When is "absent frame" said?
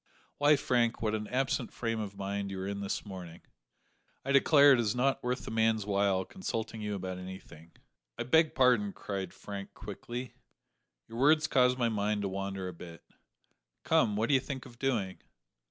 1.27-1.99